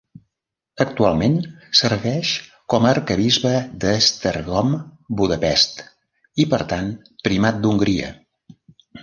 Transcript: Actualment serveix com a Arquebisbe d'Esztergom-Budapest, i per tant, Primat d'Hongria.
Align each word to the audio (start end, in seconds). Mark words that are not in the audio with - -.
Actualment 0.83 1.35
serveix 1.79 2.31
com 2.75 2.87
a 2.87 2.87
Arquebisbe 2.93 3.51
d'Esztergom-Budapest, 3.83 5.85
i 6.45 6.47
per 6.57 6.61
tant, 6.73 6.91
Primat 7.29 7.61
d'Hongria. 7.63 8.11